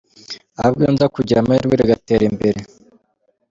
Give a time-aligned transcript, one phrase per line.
[0.59, 2.59] Ahubwo iyo nza kugira amahirwe rigatera imbere.